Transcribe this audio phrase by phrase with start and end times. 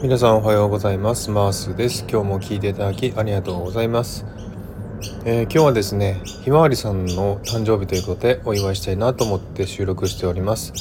[0.00, 1.28] 皆さんおはようございます。
[1.28, 2.06] マースです。
[2.08, 4.24] 今日も聞いていただきありがとうございます、
[5.24, 10.72] えー、今日はですねひまわりさんの誕生日ということでお祝いしたいなと思って収録しております。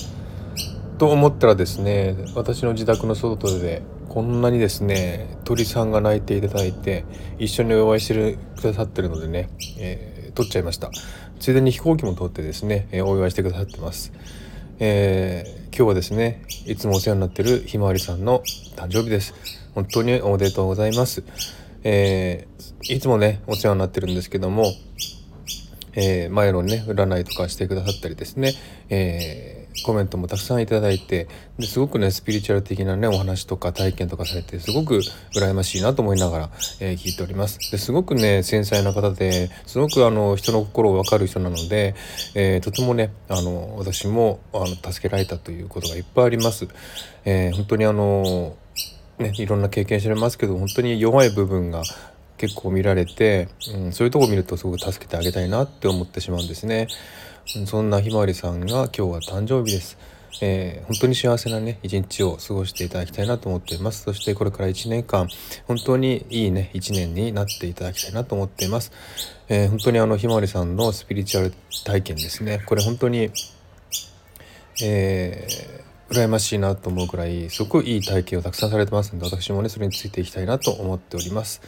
[1.00, 7.04] と思ったらですね私の自宅の外でこんなにですね鳥さんが鳴いていただいて
[7.40, 10.92] 一緒にお祝いしてくださってるのでね、えー、撮っちゃいました。
[11.40, 14.12] ついでに飛行機も通ってですね、え、お祝いしてくださってます。
[14.80, 18.44] えー、今日はですねいつもお世話になってるひまわりさんの
[18.76, 19.34] 誕生日です。
[19.74, 21.24] 本当におめでとうございます、
[21.84, 24.74] えー、いつもねお世話になってるんですけども、
[25.94, 28.54] えー、前のね占いとかしてくださったりですね、
[28.90, 35.02] えコメントもたくさんいただいてですごくねスピリチュアル的なねお話とか体験とかされてすごく
[35.36, 37.60] 羨ましいなと思いながら、えー、聞いております。
[37.72, 41.96] ですごくね繊細な方ですごくあの人の心を分かる人なので、
[42.36, 46.68] えー、とてもねあの私もあの助けられたということがいっぱいあります、
[47.26, 48.56] えー、本当にあの
[49.20, 51.84] ねいろんな経験してますけど本当に弱い部分が
[52.38, 56.88] 結構見られて、うん、そういうとこ見るとすごく助けてあげたいなって思ってしまうんですね。
[57.66, 59.98] そんなひまわりさんが今日は誕生日です。
[60.42, 65.28] えー、本当に幸せなね一日を過ごしていただきたいなと思っていますそしてこれから1年間
[65.66, 68.92] 本当にいいね1年になっていただきたいなと思っています、
[69.50, 71.54] えー、本当にあのひまわりさんのスピリチュアル
[71.86, 73.32] 体験ですねこれ本当に
[74.84, 81.62] えー、羨ましいなと思うくらいすごくいい体験をたくさんされてますので私もねそれについていきたいなと思っております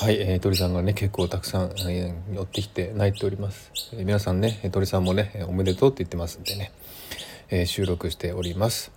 [0.00, 6.72] はい、えー、鳥さんがね結構たくさん、えー、寄ってきて泣いております、えー、皆さんね鳥さんもねおめでとうって言ってますんでね、
[7.50, 8.90] えー、収録しております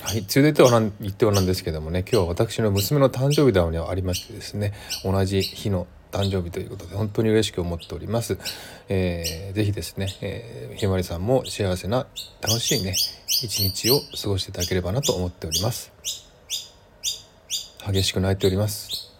[0.00, 4.72] はい、ついでとは言ってはなんですけどもね今日は私の娘の誕生日ではありましてですね
[5.04, 8.38] 同じ日の誕生日ということで本当に嬉しく思っております。
[8.90, 12.06] えー、ぜひですね、えー、ひまりさんも幸せな
[12.42, 12.94] 楽しいね
[13.26, 16.31] 一日を過ごしていただければなと思っております。
[17.86, 19.12] 激しく泣いております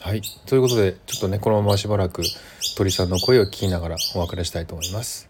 [0.00, 2.22] はいということでちょっとねこのまましばらく
[2.76, 5.28] 鳥さんの声を聞きながらお別れしたいと思います。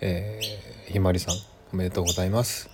[0.00, 1.34] えー、ひまりさん
[1.72, 2.73] おめでとうございます。